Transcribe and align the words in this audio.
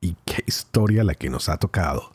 Y 0.00 0.16
qué 0.24 0.44
historia 0.46 1.04
la 1.04 1.14
que 1.14 1.30
nos 1.30 1.48
ha 1.48 1.56
tocado. 1.56 2.14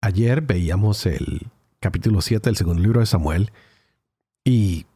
Ayer 0.00 0.40
veíamos 0.40 1.06
el 1.06 1.46
capítulo 1.78 2.20
7 2.20 2.48
del 2.48 2.56
segundo 2.56 2.82
libro 2.82 3.00
de 3.00 3.06
Samuel 3.06 3.52
y 4.44 4.86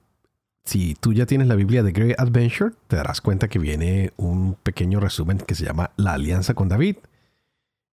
si 0.65 0.95
tú 0.95 1.13
ya 1.13 1.27
tienes 1.27 1.47
la 1.47 1.57
Biblia 1.57 1.83
de 1.83 1.93
Great 1.93 2.19
Adventure, 2.19 2.75
te 2.89 2.97
darás 2.97 3.21
cuenta 3.21 3.49
que 3.49 3.59
viene 3.59 4.13
un 4.17 4.55
pequeño 4.55 4.99
resumen 4.99 5.39
que 5.39 5.55
se 5.55 5.65
llama 5.65 5.91
La 5.97 6.15
Alianza 6.15 6.55
con 6.55 6.69
David. 6.69 6.97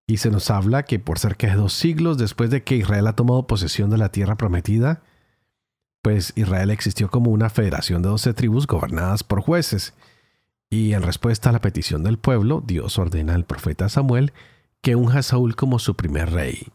Y 0.08 0.18
se 0.18 0.30
nos 0.30 0.50
habla 0.52 0.84
que 0.84 1.00
por 1.00 1.20
cerca 1.20 1.48
de 1.48 1.56
dos 1.56 1.74
siglos 1.74 2.18
después 2.18 2.50
de 2.50 2.64
que 2.64 2.76
Israel 2.76 3.08
ha 3.08 3.16
tomado 3.16 3.48
posesión 3.48 3.90
de 3.90 3.98
la 3.98 4.10
tierra 4.10 4.36
prometida, 4.36 5.02
pues 6.02 6.34
Israel 6.36 6.70
existió 6.70 7.10
como 7.10 7.32
una 7.32 7.50
federación 7.50 8.02
de 8.02 8.10
doce 8.10 8.34
tribus 8.34 8.68
gobernadas 8.68 9.24
por 9.24 9.42
jueces. 9.42 9.94
Y 10.70 10.94
en 10.94 11.02
respuesta 11.02 11.50
a 11.50 11.54
la 11.54 11.62
petición 11.62 12.04
del 12.04 12.20
pueblo, 12.20 12.64
Dios 12.66 13.00
ordena 13.00 13.34
al 13.34 13.46
profeta 13.46 13.90
Samuel 13.90 14.34
que 14.82 14.96
unja 14.96 15.20
a 15.20 15.24
Saúl 15.24 15.56
como 15.56 15.80
su 15.80 15.96
primer 15.96 16.32
rey. 16.32 16.68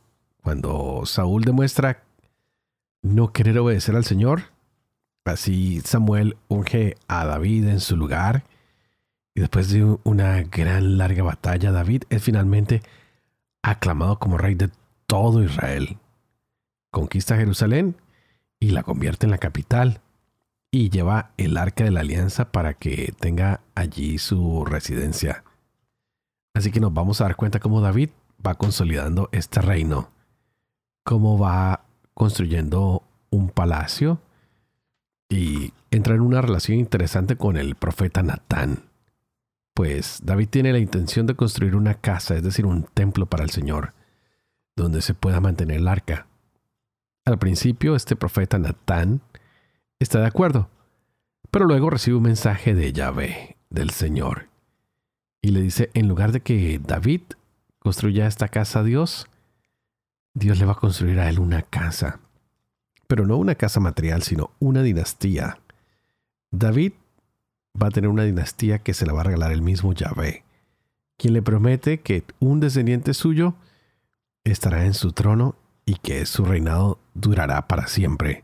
Cuando 0.42 1.03
Saúl 1.06 1.45
demuestra 1.45 2.03
no 3.03 3.33
querer 3.33 3.59
obedecer 3.59 3.95
al 3.95 4.05
Señor, 4.05 4.45
así 5.25 5.81
Samuel 5.81 6.36
unge 6.48 6.97
a 7.06 7.25
David 7.25 7.69
en 7.69 7.81
su 7.81 7.97
lugar. 7.97 8.45
Y 9.34 9.41
después 9.41 9.70
de 9.70 9.84
una 10.03 10.42
gran 10.42 10.98
larga 10.98 11.23
batalla, 11.23 11.70
David 11.70 12.05
es 12.11 12.23
finalmente 12.23 12.83
aclamado 13.62 14.19
como 14.19 14.39
rey 14.39 14.55
de 14.55 14.70
todo 15.06 15.42
Israel. 15.42 15.98
Conquista 16.91 17.36
Jerusalén 17.36 17.97
y 18.58 18.70
la 18.70 18.83
convierte 18.83 19.27
en 19.27 19.31
la 19.31 19.39
capital 19.39 20.01
y 20.75 20.91
lleva 20.91 21.30
el 21.36 21.56
arca 21.56 21.84
de 21.84 21.92
la 21.92 22.00
alianza 22.00 22.50
para 22.50 22.75
que 22.75 23.14
tenga 23.20 23.61
allí 23.77 24.19
su 24.19 24.64
residencia. 24.64 25.44
Así 26.53 26.72
que 26.72 26.80
nos 26.80 26.92
vamos 26.92 27.20
a 27.20 27.25
dar 27.25 27.36
cuenta 27.36 27.61
cómo 27.61 27.80
David 27.80 28.11
va 28.44 28.56
consolidando 28.56 29.28
este 29.30 29.61
reino, 29.61 30.11
cómo 31.05 31.39
va 31.39 31.84
construyendo 32.12 33.05
un 33.30 33.50
palacio 33.50 34.20
y 35.28 35.72
entra 35.92 36.17
en 36.17 36.22
una 36.22 36.42
relación 36.42 36.77
interesante 36.80 37.36
con 37.36 37.56
el 37.56 37.77
profeta 37.77 38.25
Natán. 38.25 38.83
Pues 39.75 40.22
David 40.25 40.48
tiene 40.48 40.72
la 40.72 40.80
intención 40.80 41.27
de 41.27 41.36
construir 41.36 41.77
una 41.77 41.95
casa, 41.95 42.34
es 42.34 42.42
decir, 42.42 42.67
un 42.67 42.83
templo 42.83 43.27
para 43.27 43.45
el 43.45 43.50
Señor, 43.50 43.92
donde 44.75 45.02
se 45.02 45.14
pueda 45.14 45.41
mantener 45.41 45.77
el 45.77 45.86
arca. 45.86 46.27
Al 47.25 47.39
principio, 47.39 47.95
este 47.95 48.17
profeta 48.17 48.58
Natán 48.58 49.20
está 49.98 50.20
de 50.20 50.27
acuerdo, 50.27 50.69
pero 51.50 51.67
luego 51.67 51.91
recibe 51.91 52.17
un 52.17 52.25
mensaje 52.25 52.75
de 52.75 52.92
Yahvé, 52.92 53.56
del 53.70 53.91
Señor, 53.91 54.48
y 55.41 55.48
le 55.48 55.61
dice, 55.61 55.91
en 55.95 56.09
lugar 56.09 56.33
de 56.33 56.41
que 56.41 56.78
David 56.78 57.23
construya 57.78 58.27
esta 58.27 58.48
casa 58.48 58.81
a 58.81 58.84
Dios, 58.84 59.27
Dios 60.33 60.59
le 60.59 60.64
va 60.64 60.73
a 60.73 60.77
construir 60.77 61.20
a 61.20 61.28
él 61.28 61.39
una 61.39 61.62
casa, 61.62 62.20
pero 63.07 63.27
no 63.27 63.36
una 63.36 63.55
casa 63.55 63.79
material, 63.79 64.23
sino 64.23 64.51
una 64.58 64.83
dinastía. 64.83 65.58
David 66.51 66.92
va 67.80 67.89
a 67.89 67.90
tener 67.90 68.08
una 68.08 68.24
dinastía 68.24 68.80
que 68.80 68.95
se 68.95 69.07
la 69.07 69.13
va 69.13 69.20
a 69.20 69.24
regalar 69.24 69.52
el 69.52 69.63
mismo 69.63 69.92
Yahvé, 69.92 70.45
quien 71.17 71.35
le 71.35 71.42
promete 71.42 72.01
que 72.01 72.24
un 72.40 72.61
descendiente 72.61 73.14
suyo 73.14 73.55
estará 74.45 74.85
en 74.85 74.95
su 74.95 75.13
trono 75.13 75.57
y 75.86 75.96
que 75.96 76.24
su 76.27 76.45
reinado 76.45 76.98
durará 77.14 77.67
para 77.69 77.86
siempre. 77.86 78.44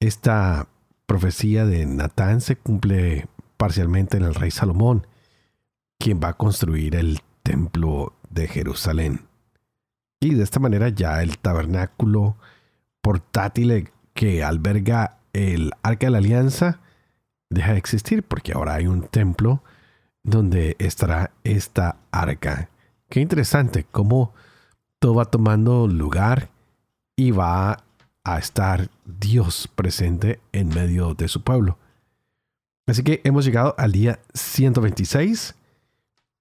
Esta 0.00 0.68
profecía 1.06 1.64
de 1.64 1.84
Natán 1.86 2.40
se 2.40 2.56
cumple 2.56 3.26
parcialmente 3.56 4.16
en 4.16 4.24
el 4.24 4.34
rey 4.34 4.50
Salomón, 4.50 5.06
quien 5.98 6.20
va 6.22 6.28
a 6.28 6.36
construir 6.36 6.94
el 6.94 7.20
templo 7.42 8.14
de 8.30 8.46
Jerusalén. 8.46 9.26
Y 10.20 10.34
de 10.34 10.44
esta 10.44 10.60
manera 10.60 10.88
ya 10.88 11.22
el 11.22 11.38
tabernáculo 11.38 12.36
portátil 13.00 13.90
que 14.14 14.44
alberga 14.44 15.18
el 15.32 15.72
arca 15.82 16.06
de 16.06 16.10
la 16.10 16.18
alianza 16.18 16.80
deja 17.50 17.72
de 17.72 17.78
existir 17.78 18.22
porque 18.22 18.52
ahora 18.52 18.74
hay 18.74 18.86
un 18.86 19.08
templo 19.08 19.62
donde 20.22 20.76
estará 20.78 21.32
esta 21.44 21.96
arca. 22.10 22.68
Qué 23.08 23.20
interesante 23.20 23.86
cómo 23.90 24.34
todo 24.98 25.14
va 25.14 25.24
tomando 25.24 25.86
lugar 25.88 26.50
y 27.16 27.30
va 27.30 27.84
a 28.34 28.38
estar 28.38 28.90
Dios 29.04 29.68
presente 29.74 30.40
en 30.52 30.68
medio 30.68 31.14
de 31.14 31.28
su 31.28 31.42
pueblo. 31.42 31.78
Así 32.86 33.02
que 33.02 33.20
hemos 33.24 33.44
llegado 33.44 33.74
al 33.78 33.92
día 33.92 34.20
126. 34.34 35.54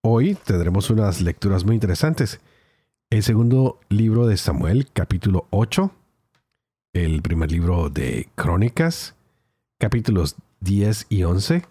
Hoy 0.01 0.35
tendremos 0.35 0.89
unas 0.89 1.21
lecturas 1.21 1.65
muy 1.65 1.75
interesantes. 1.75 2.39
El 3.09 3.23
segundo 3.23 3.79
libro 3.89 4.27
de 4.27 4.37
Samuel, 4.37 4.89
capítulo 4.91 5.47
8. 5.49 5.91
El 6.93 7.21
primer 7.21 7.51
libro 7.51 7.89
de 7.89 8.29
Crónicas, 8.35 9.15
capítulos 9.77 10.35
10 10.61 11.07
y 11.09 11.23
11. 11.23 11.65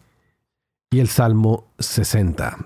Y 0.91 1.01
el 1.01 1.09
Salmo 1.09 1.67
60. 1.79 2.59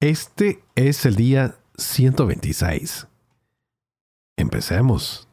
Este 0.00 0.62
es 0.74 1.06
el 1.06 1.16
día 1.16 1.56
126. 1.76 3.08
Empecemos. 4.36 5.26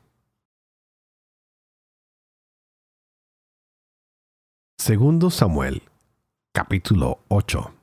Segundo 4.86 5.30
Samuel, 5.30 5.82
capítulo 6.52 7.20
8. 7.30 7.74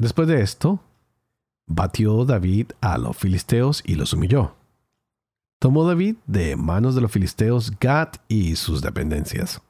Después 0.00 0.26
de 0.26 0.40
esto, 0.40 0.80
batió 1.68 2.24
David 2.24 2.72
a 2.80 2.98
los 2.98 3.16
filisteos 3.16 3.84
y 3.86 3.94
los 3.94 4.12
humilló. 4.12 4.56
Tomó 5.60 5.86
David 5.86 6.16
de 6.26 6.56
manos 6.56 6.96
de 6.96 7.00
los 7.00 7.12
filisteos 7.12 7.78
Gad 7.78 8.08
y 8.26 8.56
sus 8.56 8.82
dependencias. 8.82 9.62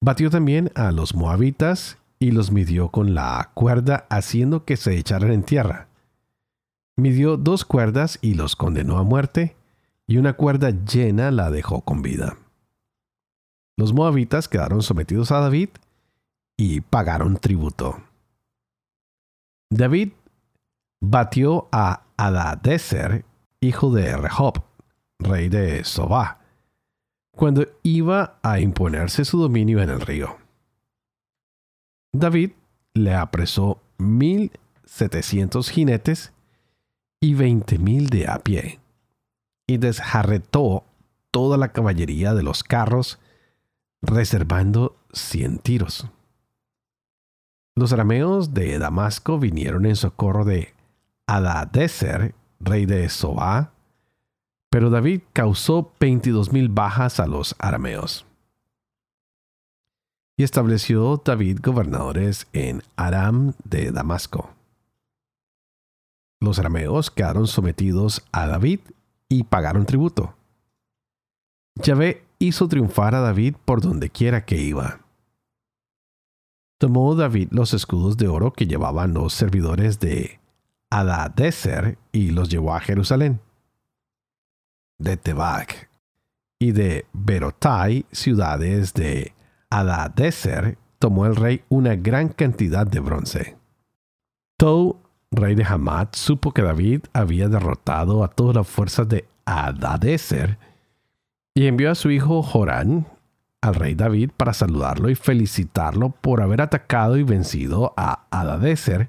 Batió 0.00 0.30
también 0.30 0.70
a 0.76 0.92
los 0.92 1.12
moabitas 1.12 1.98
y 2.20 2.30
los 2.30 2.52
midió 2.52 2.90
con 2.90 3.16
la 3.16 3.50
cuerda 3.54 4.06
haciendo 4.10 4.64
que 4.64 4.76
se 4.76 4.96
echaran 4.96 5.32
en 5.32 5.42
tierra. 5.42 5.88
Midió 6.96 7.36
dos 7.36 7.64
cuerdas 7.64 8.20
y 8.22 8.34
los 8.34 8.54
condenó 8.54 8.98
a 8.98 9.02
muerte, 9.02 9.56
y 10.06 10.18
una 10.18 10.34
cuerda 10.34 10.70
llena 10.70 11.32
la 11.32 11.50
dejó 11.50 11.80
con 11.80 12.00
vida. 12.00 12.38
Los 13.78 13.92
moabitas 13.92 14.48
quedaron 14.48 14.82
sometidos 14.82 15.30
a 15.32 15.40
David 15.40 15.68
y 16.56 16.80
pagaron 16.80 17.36
tributo. 17.36 18.02
David 19.70 20.12
batió 21.00 21.68
a 21.72 22.04
Adadeser, 22.16 23.24
hijo 23.60 23.92
de 23.92 24.16
Rehob, 24.16 24.62
rey 25.18 25.48
de 25.48 25.84
Sobá, 25.84 26.40
cuando 27.34 27.66
iba 27.82 28.38
a 28.42 28.60
imponerse 28.60 29.24
su 29.24 29.38
dominio 29.38 29.82
en 29.82 29.90
el 29.90 30.00
río. 30.00 30.38
David 32.14 32.52
le 32.94 33.14
apresó 33.14 33.82
mil 33.98 34.52
setecientos 34.86 35.68
jinetes 35.68 36.32
y 37.20 37.34
veinte 37.34 37.78
mil 37.78 38.08
de 38.08 38.28
a 38.28 38.38
pie, 38.38 38.80
y 39.66 39.76
desjarretó 39.76 40.84
toda 41.30 41.58
la 41.58 41.72
caballería 41.72 42.32
de 42.32 42.42
los 42.42 42.64
carros 42.64 43.18
reservando 44.02 44.96
cien 45.12 45.58
tiros. 45.58 46.06
Los 47.74 47.92
arameos 47.92 48.54
de 48.54 48.78
Damasco 48.78 49.38
vinieron 49.38 49.84
en 49.86 49.96
socorro 49.96 50.44
de 50.44 50.74
Adadeser, 51.26 52.34
rey 52.60 52.86
de 52.86 53.08
Soba, 53.08 53.72
pero 54.70 54.90
David 54.90 55.22
causó 55.32 55.92
veintidós 56.00 56.52
mil 56.52 56.68
bajas 56.68 57.20
a 57.20 57.26
los 57.26 57.54
arameos. 57.58 58.26
Y 60.38 60.42
estableció 60.42 61.22
David 61.24 61.60
gobernadores 61.62 62.46
en 62.52 62.82
Aram 62.96 63.54
de 63.64 63.90
Damasco. 63.90 64.50
Los 66.40 66.58
arameos 66.58 67.10
quedaron 67.10 67.46
sometidos 67.46 68.22
a 68.32 68.46
David 68.46 68.80
y 69.28 69.44
pagaron 69.44 69.86
tributo. 69.86 70.34
Yahvé 71.76 72.25
hizo 72.38 72.68
triunfar 72.68 73.14
a 73.14 73.20
David 73.20 73.56
por 73.64 73.80
donde 73.80 74.10
quiera 74.10 74.44
que 74.44 74.56
iba. 74.56 75.00
Tomó 76.78 77.14
David 77.14 77.48
los 77.52 77.72
escudos 77.72 78.16
de 78.16 78.28
oro 78.28 78.52
que 78.52 78.66
llevaban 78.66 79.14
los 79.14 79.32
servidores 79.32 79.98
de 79.98 80.40
Adadeser 80.90 81.98
y 82.12 82.30
los 82.30 82.50
llevó 82.50 82.74
a 82.74 82.80
Jerusalén. 82.80 83.40
De 84.98 85.16
Tebac 85.16 85.88
y 86.58 86.72
de 86.72 87.06
Berotai, 87.12 88.06
ciudades 88.12 88.92
de 88.94 89.34
Adadeser, 89.70 90.78
tomó 90.98 91.26
el 91.26 91.36
rey 91.36 91.64
una 91.68 91.96
gran 91.96 92.28
cantidad 92.28 92.86
de 92.86 93.00
bronce. 93.00 93.56
Tou, 94.58 95.00
rey 95.30 95.54
de 95.54 95.64
Hamat, 95.64 96.14
supo 96.14 96.52
que 96.52 96.62
David 96.62 97.04
había 97.12 97.48
derrotado 97.48 98.24
a 98.24 98.28
todas 98.28 98.56
las 98.56 98.68
fuerzas 98.68 99.08
de 99.08 99.28
Adadeser 99.44 100.58
y 101.56 101.68
envió 101.68 101.90
a 101.90 101.94
su 101.94 102.10
hijo 102.10 102.42
Jorán 102.42 103.06
al 103.62 103.76
rey 103.76 103.94
David 103.94 104.30
para 104.36 104.52
saludarlo 104.52 105.08
y 105.08 105.14
felicitarlo 105.14 106.10
por 106.10 106.42
haber 106.42 106.60
atacado 106.60 107.16
y 107.16 107.22
vencido 107.22 107.94
a 107.96 108.26
Adadeser, 108.30 109.08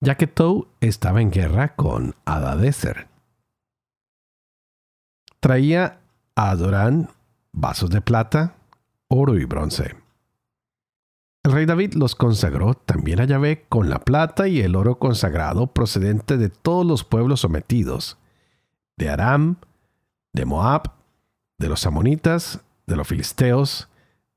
ya 0.00 0.16
que 0.16 0.28
Tou 0.28 0.68
estaba 0.80 1.20
en 1.20 1.32
guerra 1.32 1.74
con 1.74 2.14
Adadeser. 2.24 3.08
Traía 5.40 5.98
a 6.36 6.50
Adorán 6.50 7.08
vasos 7.50 7.90
de 7.90 8.00
plata, 8.00 8.54
oro 9.08 9.36
y 9.36 9.44
bronce. 9.44 9.96
El 11.42 11.50
rey 11.50 11.66
David 11.66 11.94
los 11.94 12.14
consagró 12.14 12.74
también 12.74 13.20
a 13.20 13.24
Yahvé 13.24 13.66
con 13.68 13.90
la 13.90 13.98
plata 13.98 14.46
y 14.46 14.60
el 14.60 14.76
oro 14.76 15.00
consagrado 15.00 15.66
procedente 15.66 16.36
de 16.36 16.48
todos 16.48 16.86
los 16.86 17.02
pueblos 17.02 17.40
sometidos, 17.40 18.18
de 18.96 19.08
Aram, 19.08 19.56
de 20.32 20.44
Moab, 20.44 20.99
de 21.60 21.68
los 21.68 21.86
amonitas, 21.86 22.60
de 22.86 22.96
los 22.96 23.06
filisteos, 23.06 23.88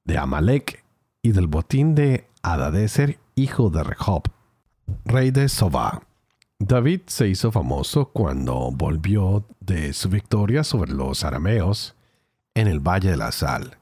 de 0.03 0.17
Amalek 0.17 0.83
y 1.23 1.31
del 1.31 1.47
botín 1.47 1.95
de 1.95 2.27
Adadeser, 2.43 3.17
hijo 3.35 3.69
de 3.69 3.81
Rehob, 3.81 4.23
rey 5.05 5.31
de 5.31 5.47
Sobá. 5.47 6.03
David 6.59 7.03
se 7.07 7.29
hizo 7.29 7.51
famoso 7.51 8.09
cuando 8.09 8.71
volvió 8.71 9.45
de 9.61 9.93
su 9.93 10.09
victoria 10.09 10.65
sobre 10.65 10.91
los 10.91 11.23
arameos 11.23 11.95
en 12.55 12.67
el 12.67 12.81
Valle 12.81 13.11
de 13.11 13.17
la 13.17 13.31
Sal, 13.31 13.77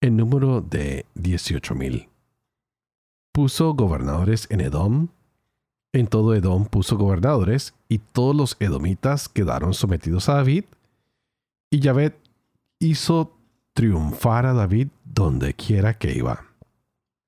en 0.00 0.16
número 0.16 0.62
de 0.62 1.04
18.000. 1.14 2.08
Puso 3.32 3.74
gobernadores 3.74 4.46
en 4.50 4.62
Edom, 4.62 5.08
en 5.92 6.06
todo 6.06 6.34
Edom 6.34 6.64
puso 6.64 6.96
gobernadores, 6.96 7.74
y 7.90 7.98
todos 7.98 8.34
los 8.34 8.56
edomitas 8.58 9.28
quedaron 9.28 9.74
sometidos 9.74 10.30
a 10.30 10.36
David, 10.36 10.64
y 11.70 11.80
hizo 12.82 13.38
triunfar 13.74 14.44
a 14.44 14.52
David 14.52 14.88
donde 15.04 15.54
quiera 15.54 15.94
que 15.94 16.12
iba. 16.12 16.46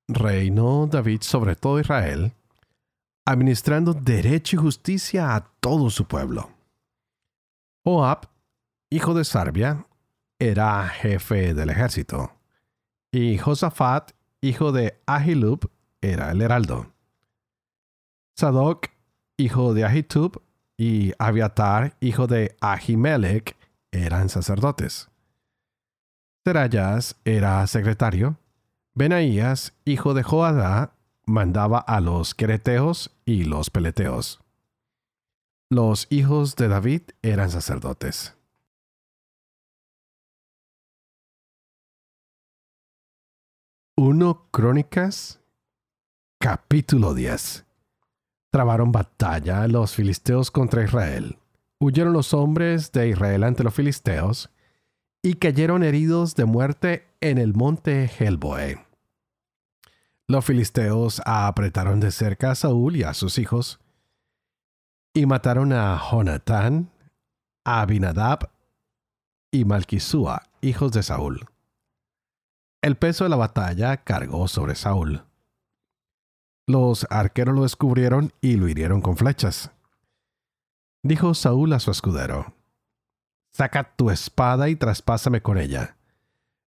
Reinó 0.07 0.85
David 0.87 1.21
sobre 1.21 1.55
todo 1.55 1.79
Israel, 1.79 2.33
administrando 3.25 3.93
derecho 3.93 4.57
y 4.57 4.59
justicia 4.59 5.35
a 5.35 5.47
todo 5.59 5.89
su 5.89 6.05
pueblo. 6.05 6.51
Joab, 7.83 8.27
hijo 8.89 9.13
de 9.13 9.23
Sarbia, 9.23 9.87
era 10.37 10.87
jefe 10.89 11.53
del 11.53 11.69
ejército, 11.69 12.33
y 13.11 13.37
Josafat, 13.37 14.11
hijo 14.41 14.71
de 14.71 14.99
Ahilub, 15.05 15.71
era 16.01 16.31
el 16.31 16.41
heraldo. 16.41 16.91
Sadoc, 18.35 18.87
hijo 19.37 19.73
de 19.73 19.85
Ahitub, 19.85 20.41
y 20.77 21.13
Abiatar, 21.17 21.95
hijo 22.01 22.27
de 22.27 22.57
Ahimelech, 22.59 23.55
eran 23.91 24.27
sacerdotes. 24.27 25.09
Era 26.47 27.65
secretario. 27.65 28.37
Benaías, 28.93 29.73
hijo 29.83 30.13
de 30.13 30.21
Joadá, 30.21 30.93
mandaba 31.25 31.79
a 31.79 31.99
los 32.01 32.35
quereteos 32.35 33.17
y 33.25 33.45
los 33.45 33.71
peleteos. 33.71 34.41
Los 35.71 36.05
hijos 36.11 36.55
de 36.55 36.67
David 36.67 37.01
eran 37.23 37.49
sacerdotes. 37.49 38.37
Uno 43.97 44.47
Crónicas, 44.51 45.39
capítulo 46.39 47.15
10. 47.15 47.65
Trabaron 48.51 48.91
batalla 48.91 49.67
los 49.67 49.95
filisteos 49.95 50.51
contra 50.51 50.83
Israel. 50.83 51.39
Huyeron 51.79 52.13
los 52.13 52.35
hombres 52.35 52.91
de 52.91 53.09
Israel 53.09 53.43
ante 53.43 53.63
los 53.63 53.73
filisteos 53.73 54.51
y 55.25 55.33
cayeron 55.33 55.81
heridos 55.81 56.35
de 56.35 56.45
muerte 56.45 57.07
en 57.19 57.39
el 57.39 57.55
monte 57.55 58.07
Helboe. 58.07 58.85
Los 60.27 60.45
filisteos 60.45 61.19
apretaron 61.25 61.99
de 61.99 62.11
cerca 62.11 62.51
a 62.51 62.55
Saúl 62.55 62.95
y 62.95 63.01
a 63.01 63.15
sus 63.15 63.39
hijos, 63.39 63.79
y 65.15 65.25
mataron 65.25 65.73
a 65.73 65.97
Jonatán, 65.97 66.91
a 67.63 67.81
Abinadab 67.81 68.51
y 69.49 69.65
Malquisúa, 69.65 70.43
hijos 70.61 70.91
de 70.91 71.01
Saúl. 71.01 71.47
El 72.83 72.95
peso 72.95 73.23
de 73.23 73.31
la 73.31 73.35
batalla 73.35 73.97
cargó 73.97 74.47
sobre 74.47 74.75
Saúl. 74.75 75.23
Los 76.67 77.07
arqueros 77.09 77.55
lo 77.55 77.63
descubrieron 77.63 78.31
y 78.41 78.57
lo 78.57 78.67
hirieron 78.67 79.01
con 79.01 79.17
flechas. 79.17 79.71
Dijo 81.01 81.33
Saúl 81.33 81.73
a 81.73 81.79
su 81.79 81.89
escudero, 81.89 82.53
Saca 83.55 83.95
tu 83.95 84.09
espada 84.09 84.67
y 84.67 84.75
traspásame 84.75 85.41
con 85.41 85.57
ella. 85.57 85.95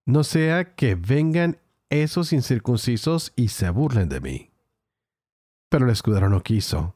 No 0.07 0.23
sea 0.23 0.73
que 0.73 0.95
vengan 0.95 1.59
esos 1.91 2.33
incircuncisos 2.33 3.31
y 3.35 3.49
se 3.49 3.69
burlen 3.69 4.09
de 4.09 4.19
mí. 4.19 4.51
Pero 5.69 5.85
el 5.85 5.91
escudero 5.91 6.29
no 6.29 6.41
quiso, 6.41 6.95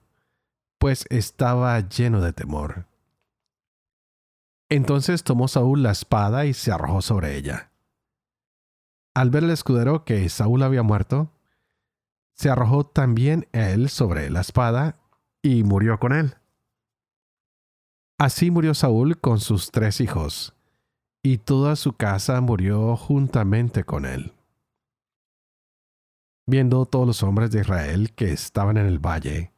pues 0.79 1.05
estaba 1.11 1.79
lleno 1.79 2.21
de 2.21 2.33
temor. 2.33 2.87
Entonces 4.67 5.23
tomó 5.23 5.47
Saúl 5.47 5.83
la 5.83 5.91
espada 5.91 6.47
y 6.47 6.55
se 6.55 6.71
arrojó 6.71 7.03
sobre 7.03 7.37
ella. 7.37 7.69
Al 9.13 9.29
ver 9.29 9.43
el 9.43 9.51
escudero 9.51 10.05
que 10.05 10.27
Saúl 10.29 10.63
había 10.63 10.81
muerto, 10.81 11.29
se 12.33 12.49
arrojó 12.49 12.83
también 12.83 13.47
él 13.51 13.89
sobre 13.89 14.31
la 14.31 14.41
espada 14.41 14.97
y 15.43 15.63
murió 15.63 15.99
con 15.99 16.13
él. 16.13 16.33
Así 18.17 18.51
murió 18.51 18.73
Saúl 18.73 19.19
con 19.19 19.39
sus 19.39 19.71
tres 19.71 19.99
hijos, 19.99 20.53
y 21.23 21.37
toda 21.39 21.75
su 21.75 21.93
casa 21.93 22.39
murió 22.41 22.95
juntamente 22.95 23.83
con 23.83 24.05
él. 24.05 24.33
Viendo 26.45 26.85
todos 26.85 27.07
los 27.07 27.23
hombres 27.23 27.51
de 27.51 27.61
Israel 27.61 28.13
que 28.13 28.31
estaban 28.31 28.77
en 28.77 28.85
el 28.85 28.99
valle, 28.99 29.51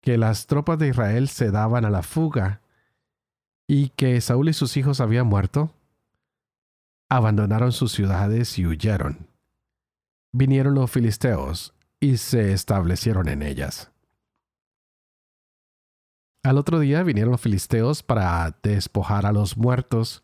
que 0.00 0.16
las 0.16 0.46
tropas 0.46 0.78
de 0.78 0.88
Israel 0.88 1.28
se 1.28 1.50
daban 1.50 1.84
a 1.84 1.90
la 1.90 2.02
fuga, 2.02 2.60
y 3.68 3.90
que 3.90 4.20
Saúl 4.20 4.48
y 4.48 4.52
sus 4.52 4.76
hijos 4.76 5.00
habían 5.00 5.26
muerto, 5.26 5.72
abandonaron 7.08 7.72
sus 7.72 7.92
ciudades 7.92 8.58
y 8.58 8.66
huyeron. 8.66 9.28
Vinieron 10.32 10.74
los 10.74 10.90
filisteos 10.90 11.74
y 11.98 12.16
se 12.16 12.52
establecieron 12.52 13.28
en 13.28 13.42
ellas. 13.42 13.90
Al 16.42 16.56
otro 16.56 16.80
día 16.80 17.02
vinieron 17.02 17.32
los 17.32 17.40
filisteos 17.40 18.02
para 18.02 18.56
despojar 18.62 19.26
a 19.26 19.32
los 19.32 19.58
muertos 19.58 20.22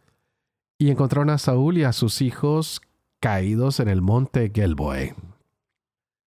y 0.78 0.90
encontraron 0.90 1.28
a 1.28 1.36
Saúl 1.36 1.76
y 1.76 1.84
a 1.84 1.92
sus 1.92 2.22
hijos 2.22 2.80
caídos 3.20 3.80
en 3.80 3.88
el 3.88 4.00
monte 4.00 4.50
Gelboe. 4.54 5.14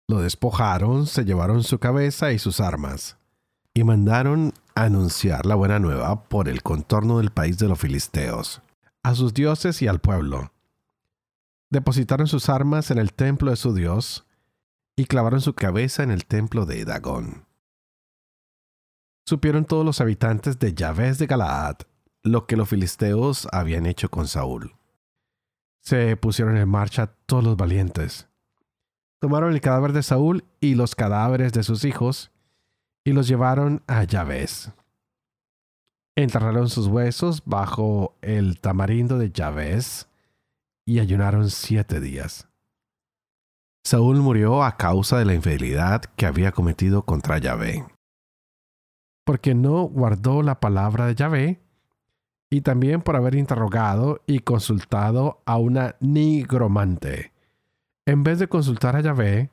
Lo 0.07 0.21
despojaron, 0.21 1.05
se 1.05 1.25
llevaron 1.25 1.63
su 1.63 1.79
cabeza 1.79 2.31
y 2.31 2.39
sus 2.39 2.61
armas, 2.61 3.17
y 3.73 3.83
mandaron 3.83 4.53
anunciar 4.73 5.45
la 5.45 5.55
buena 5.55 5.79
nueva 5.79 6.23
por 6.23 6.47
el 6.47 6.63
contorno 6.63 7.17
del 7.17 7.31
país 7.31 7.57
de 7.57 7.67
los 7.67 7.79
filisteos, 7.79 8.61
a 9.01 9.15
sus 9.15 9.33
dioses 9.33 9.81
y 9.81 9.87
al 9.87 9.99
pueblo. 9.99 10.53
Depositaron 11.69 12.27
sus 12.27 12.47
armas 12.47 12.89
en 12.89 12.99
el 12.99 13.13
templo 13.13 13.51
de 13.51 13.57
su 13.57 13.73
dios, 13.73 14.25
y 14.95 15.05
clavaron 15.05 15.41
su 15.41 15.53
cabeza 15.53 16.03
en 16.03 16.11
el 16.11 16.25
templo 16.25 16.65
de 16.65 16.85
Dagón 16.85 17.45
supieron 19.25 19.65
todos 19.65 19.85
los 19.85 20.01
habitantes 20.01 20.59
de 20.59 20.73
Yahvé 20.73 21.13
de 21.13 21.25
Galaad 21.27 21.77
lo 22.23 22.47
que 22.47 22.55
los 22.55 22.69
filisteos 22.69 23.47
habían 23.51 23.85
hecho 23.85 24.09
con 24.09 24.27
Saúl. 24.27 24.75
Se 25.81 26.15
pusieron 26.15 26.55
en 26.57 26.69
marcha 26.69 27.15
todos 27.25 27.43
los 27.43 27.57
valientes. 27.57 28.27
Tomaron 29.19 29.53
el 29.53 29.61
cadáver 29.61 29.91
de 29.91 30.03
Saúl 30.03 30.45
y 30.61 30.75
los 30.75 30.95
cadáveres 30.95 31.51
de 31.51 31.63
sus 31.63 31.83
hijos 31.83 32.31
y 33.03 33.11
los 33.11 33.27
llevaron 33.27 33.83
a 33.87 34.05
Yahvéz. 34.05 34.71
Enterraron 36.15 36.69
sus 36.69 36.87
huesos 36.87 37.43
bajo 37.45 38.15
el 38.21 38.59
tamarindo 38.59 39.17
de 39.17 39.31
Yahvéz 39.31 40.07
y 40.85 40.99
ayunaron 40.99 41.49
siete 41.49 41.99
días. 41.99 42.47
Saúl 43.83 44.17
murió 44.17 44.63
a 44.63 44.77
causa 44.77 45.17
de 45.17 45.25
la 45.25 45.33
infidelidad 45.33 46.03
que 46.15 46.25
había 46.25 46.53
cometido 46.53 47.03
contra 47.03 47.37
Yahvé 47.37 47.85
porque 49.23 49.55
no 49.55 49.83
guardó 49.83 50.43
la 50.43 50.59
palabra 50.59 51.07
de 51.07 51.15
Yahvé, 51.15 51.59
y 52.49 52.61
también 52.61 53.01
por 53.01 53.15
haber 53.15 53.35
interrogado 53.35 54.21
y 54.27 54.39
consultado 54.39 55.41
a 55.45 55.57
una 55.57 55.95
nigromante, 55.99 57.33
en 58.05 58.23
vez 58.23 58.37
de 58.39 58.47
consultar 58.47 58.95
a 58.95 59.01
Yahvé, 59.01 59.49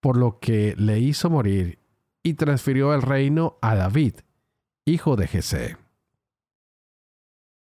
por 0.00 0.16
lo 0.16 0.38
que 0.40 0.74
le 0.76 0.98
hizo 0.98 1.30
morir 1.30 1.78
y 2.22 2.34
transfirió 2.34 2.92
el 2.94 3.02
reino 3.02 3.56
a 3.62 3.74
David, 3.74 4.16
hijo 4.84 5.14
de 5.16 5.28
Jesé. 5.28 5.76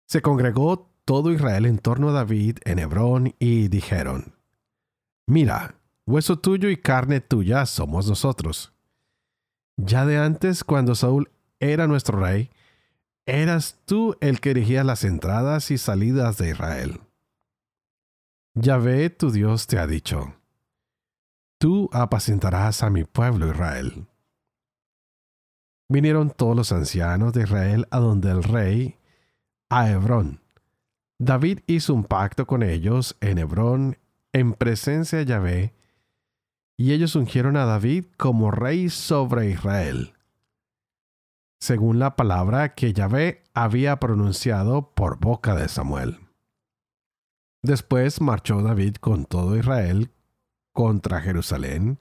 Se 0.07 0.21
congregó 0.23 0.91
todo 1.05 1.33
Israel 1.33 1.67
en 1.67 1.79
torno 1.79 2.11
a 2.11 2.13
David 2.13 2.59
en 2.65 2.81
Hebrón 2.81 3.35
y 3.39 3.69
dijeron, 3.69 4.35
Mira, 5.27 5.77
hueso 6.07 6.39
tuyo 6.39 6.69
y 6.69 6.77
carne 6.77 7.21
tuya 7.21 7.65
somos 7.65 8.09
nosotros. 8.09 8.73
Ya 9.83 10.05
de 10.05 10.19
antes, 10.19 10.63
cuando 10.63 10.95
Saúl 10.95 11.31
era 11.59 11.87
nuestro 11.87 12.21
rey, 12.21 12.51
eras 13.25 13.79
tú 13.87 14.15
el 14.21 14.41
que 14.41 14.53
dirigía 14.53 14.85
las 14.85 15.05
entradas 15.05 15.71
y 15.71 15.79
salidas 15.79 16.37
de 16.37 16.51
Israel. 16.51 17.01
Yahvé 18.55 19.09
tu 19.09 19.31
Dios 19.31 19.67
te 19.67 19.79
ha 19.79 19.87
dicho, 19.87 20.35
tú 21.59 21.89
apacentarás 21.93 22.83
a 22.83 22.91
mi 22.91 23.05
pueblo 23.05 23.49
Israel. 23.49 24.07
Vinieron 25.89 26.31
todos 26.31 26.55
los 26.55 26.73
ancianos 26.73 27.33
de 27.33 27.45
Israel 27.45 27.87
a 27.91 28.01
donde 28.01 28.31
el 28.31 28.43
rey, 28.43 28.99
a 29.71 29.91
Hebrón. 29.91 30.41
David 31.19 31.61
hizo 31.67 31.95
un 31.95 32.05
pacto 32.05 32.47
con 32.47 32.63
ellos 32.63 33.17
en 33.21 33.39
Hebrón 33.39 33.99
en 34.33 34.53
presencia 34.53 35.19
de 35.19 35.25
Yahvé, 35.25 35.75
y 36.81 36.95
ellos 36.95 37.15
ungieron 37.15 37.59
a 37.59 37.67
David 37.67 38.07
como 38.17 38.51
rey 38.51 38.89
sobre 38.89 39.51
Israel, 39.51 40.15
según 41.59 41.99
la 41.99 42.17
palabra 42.17 42.75
que 42.75 42.95
Yahvé 42.95 43.45
había 43.53 44.01
pronunciado 44.01 44.95
por 44.95 45.19
boca 45.19 45.55
de 45.55 45.69
Samuel. 45.69 46.21
Después 47.63 48.23
marchó 48.23 48.63
David 48.63 48.95
con 48.95 49.27
todo 49.27 49.59
Israel 49.59 50.11
contra 50.73 51.21
Jerusalén, 51.21 51.99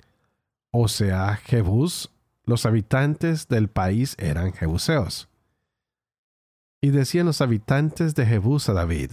o 0.72 0.88
sea, 0.88 1.36
Jebús, 1.36 2.14
los 2.46 2.66
habitantes 2.66 3.50
del 3.50 3.68
país 3.68 4.16
eran 4.18 4.54
jebuseos. 4.54 5.28
Y 6.80 6.92
decían 6.92 7.26
los 7.26 7.42
habitantes 7.42 8.16
de 8.16 8.26
Jebús 8.26 8.70
a 8.70 8.74
David, 8.74 9.12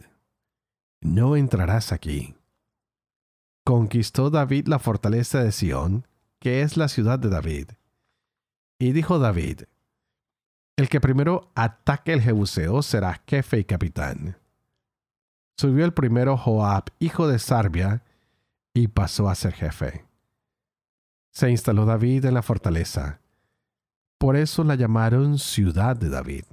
No 1.01 1.35
entrarás 1.35 1.91
aquí 1.91 2.37
conquistó 3.67 4.31
David 4.31 4.69
la 4.69 4.79
fortaleza 4.79 5.43
de 5.43 5.51
Sión, 5.51 6.07
que 6.39 6.63
es 6.63 6.77
la 6.77 6.87
ciudad 6.87 7.19
de 7.19 7.29
David. 7.29 7.71
Y 8.79 8.93
dijo 8.93 9.19
David, 9.19 9.63
el 10.77 10.89
que 10.89 11.01
primero 11.01 11.51
ataque 11.57 12.13
el 12.13 12.23
Jebuseo 12.23 12.81
será 12.83 13.23
jefe 13.27 13.59
y 13.59 13.65
capitán. 13.65 14.39
Subió 15.59 15.85
el 15.85 15.93
primero 15.93 16.37
Joab, 16.37 16.85
hijo 17.01 17.27
de 17.27 17.41
Sarbia, 17.41 18.05
y 18.73 18.87
pasó 18.87 19.29
a 19.29 19.35
ser 19.35 19.53
jefe. 19.53 20.05
Se 21.33 21.51
instaló 21.51 21.87
David 21.87 22.27
en 22.27 22.35
la 22.35 22.43
fortaleza. 22.43 23.19
Por 24.17 24.37
eso 24.37 24.63
la 24.63 24.77
llamaron 24.77 25.41
ciudad 25.41 25.97
de 25.97 26.09
David. 26.09 26.45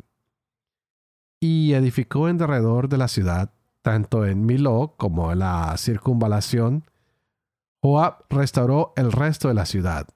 Y 1.39 1.73
edificó 1.73 2.27
en 2.27 2.39
derredor 2.39 2.89
de 2.89 2.97
la 2.97 3.07
ciudad, 3.07 3.53
tanto 3.83 4.25
en 4.25 4.47
Miló 4.47 4.95
como 4.97 5.31
en 5.31 5.39
la 5.39 5.77
circunvalación, 5.77 6.85
Joab 7.83 8.23
restauró 8.29 8.93
el 8.95 9.11
resto 9.11 9.49
de 9.49 9.55
la 9.55 9.65
ciudad. 9.65 10.07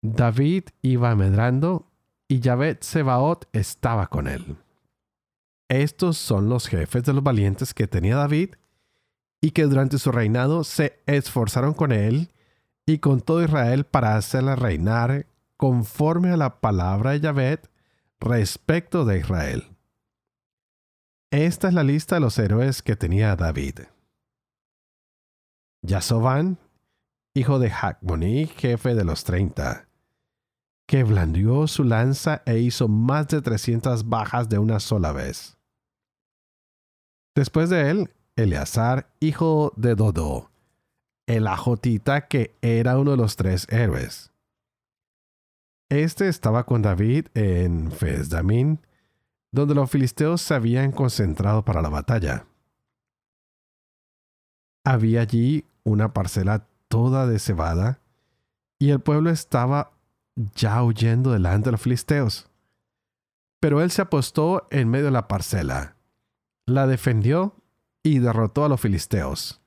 David 0.00 0.66
iba 0.80 1.12
medrando 1.16 1.90
y 2.28 2.38
Yahvé 2.38 2.78
Sebaot 2.80 3.48
estaba 3.52 4.06
con 4.06 4.28
él. 4.28 4.56
Estos 5.68 6.16
son 6.16 6.48
los 6.48 6.68
jefes 6.68 7.02
de 7.02 7.14
los 7.14 7.24
valientes 7.24 7.74
que 7.74 7.88
tenía 7.88 8.14
David 8.14 8.54
y 9.40 9.50
que 9.50 9.64
durante 9.64 9.98
su 9.98 10.12
reinado 10.12 10.62
se 10.62 11.02
esforzaron 11.06 11.74
con 11.74 11.90
él 11.90 12.32
y 12.86 12.98
con 12.98 13.20
todo 13.20 13.42
Israel 13.42 13.84
para 13.84 14.14
hacerle 14.14 14.54
reinar 14.54 15.26
conforme 15.56 16.30
a 16.30 16.36
la 16.36 16.60
palabra 16.60 17.10
de 17.10 17.20
Yahvé 17.20 17.60
respecto 18.20 19.04
de 19.04 19.18
Israel. 19.18 19.76
Esta 21.32 21.66
es 21.66 21.74
la 21.74 21.82
lista 21.82 22.14
de 22.14 22.20
los 22.20 22.38
héroes 22.38 22.82
que 22.82 22.94
tenía 22.94 23.34
David. 23.34 23.80
Yasoban, 25.84 26.58
hijo 27.34 27.58
de 27.58 27.70
Hakmoni, 27.70 28.46
jefe 28.46 28.94
de 28.94 29.04
los 29.04 29.22
treinta, 29.24 29.86
que 30.86 31.04
blandió 31.04 31.66
su 31.66 31.84
lanza 31.84 32.42
e 32.46 32.58
hizo 32.58 32.88
más 32.88 33.28
de 33.28 33.42
trescientas 33.42 34.08
bajas 34.08 34.48
de 34.48 34.58
una 34.58 34.80
sola 34.80 35.12
vez. 35.12 35.58
Después 37.34 37.68
de 37.68 37.90
él, 37.90 38.10
Eleazar, 38.34 39.10
hijo 39.20 39.74
de 39.76 39.94
Dodo, 39.94 40.50
el 41.26 41.46
ajotita 41.46 42.28
que 42.28 42.56
era 42.62 42.98
uno 42.98 43.10
de 43.10 43.16
los 43.18 43.36
tres 43.36 43.66
héroes. 43.68 44.32
Este 45.90 46.28
estaba 46.28 46.64
con 46.64 46.80
David 46.80 47.26
en 47.34 47.92
Fesdamín, 47.92 48.80
donde 49.52 49.74
los 49.74 49.90
filisteos 49.90 50.40
se 50.40 50.54
habían 50.54 50.92
concentrado 50.92 51.62
para 51.62 51.82
la 51.82 51.90
batalla. 51.90 52.46
Había 54.84 55.22
allí 55.22 55.64
una 55.82 56.12
parcela 56.12 56.66
toda 56.88 57.26
de 57.26 57.38
cebada, 57.38 58.00
y 58.78 58.90
el 58.90 59.00
pueblo 59.00 59.30
estaba 59.30 59.92
ya 60.36 60.82
huyendo 60.82 61.32
delante 61.32 61.66
de 61.66 61.72
los 61.72 61.80
filisteos. 61.80 62.50
Pero 63.60 63.80
él 63.80 63.90
se 63.90 64.02
apostó 64.02 64.68
en 64.70 64.90
medio 64.90 65.06
de 65.06 65.10
la 65.10 65.26
parcela, 65.26 65.96
la 66.66 66.86
defendió 66.86 67.56
y 68.02 68.18
derrotó 68.18 68.64
a 68.64 68.68
los 68.68 68.80
filisteos. 68.80 69.60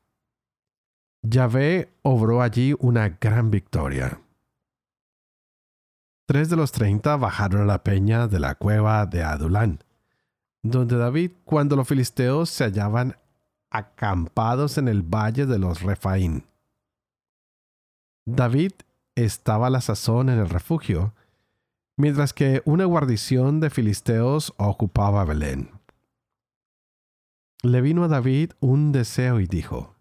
Yahvé 1.23 1.91
obró 2.03 2.41
allí 2.41 2.75
una 2.79 3.09
gran 3.09 3.49
victoria. 3.49 4.21
Tres 6.27 6.49
de 6.49 6.55
los 6.57 6.71
treinta 6.71 7.15
bajaron 7.15 7.61
a 7.61 7.65
la 7.65 7.83
peña 7.83 8.27
de 8.27 8.39
la 8.39 8.55
cueva 8.55 9.05
de 9.05 9.23
Adulán, 9.23 9.79
donde 10.61 10.97
David, 10.97 11.31
cuando 11.45 11.75
los 11.75 11.87
filisteos 11.87 12.49
se 12.49 12.65
hallaban 12.65 13.17
acampados 13.69 14.77
en 14.77 14.87
el 14.87 15.01
valle 15.01 15.45
de 15.45 15.59
los 15.59 15.81
Refaín. 15.81 16.45
David 18.25 18.71
estaba 19.15 19.67
a 19.67 19.69
la 19.69 19.81
sazón 19.81 20.29
en 20.29 20.39
el 20.39 20.49
refugio, 20.49 21.13
mientras 21.97 22.33
que 22.33 22.61
una 22.65 22.85
guarnición 22.85 23.59
de 23.59 23.69
filisteos 23.69 24.53
ocupaba 24.57 25.25
Belén. 25.25 25.71
Le 27.63 27.81
vino 27.81 28.03
a 28.03 28.07
David 28.07 28.51
un 28.59 28.91
deseo 28.91 29.39
y 29.39 29.47
dijo, 29.47 29.95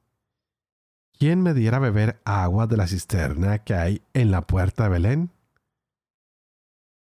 ¿Quién 1.19 1.43
me 1.43 1.55
diera 1.55 1.79
beber 1.79 2.21
agua 2.25 2.67
de 2.67 2.77
la 2.77 2.87
cisterna 2.87 3.59
que 3.59 3.75
hay 3.75 4.03
en 4.13 4.31
la 4.31 4.43
puerta 4.43 4.85
de 4.85 4.91
Belén? 4.91 5.31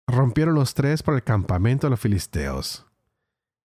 Rompieron 0.07 0.55
los 0.55 0.73
tres 0.73 1.03
por 1.03 1.15
el 1.15 1.23
campamento 1.23 1.87
de 1.87 1.91
los 1.91 1.99
filisteos 1.99 2.86